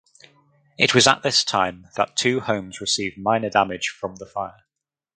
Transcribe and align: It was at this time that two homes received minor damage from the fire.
It 0.79 0.95
was 0.95 1.05
at 1.07 1.21
this 1.21 1.43
time 1.43 1.87
that 1.95 2.15
two 2.17 2.39
homes 2.39 2.81
received 2.81 3.19
minor 3.19 3.51
damage 3.51 3.89
from 3.89 4.15
the 4.15 4.25
fire. 4.25 4.63